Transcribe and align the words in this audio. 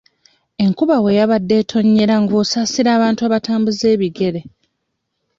Enkuba 0.63 0.95
we 1.03 1.11
yabadde 1.19 1.53
etonnyera 1.61 2.15
ng'osaasira 2.23 2.89
abantu 2.97 3.21
abatambuza 3.27 3.85
ebigere. 3.95 4.41